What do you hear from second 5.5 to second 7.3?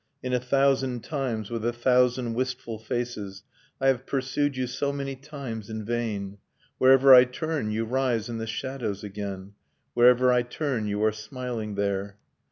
in vain... Wherever I